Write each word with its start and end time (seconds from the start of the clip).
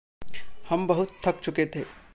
हम 0.69 0.87
बहुत 0.87 1.09
थक 1.25 1.39
चुके 1.39 1.65
थे। 1.65 2.01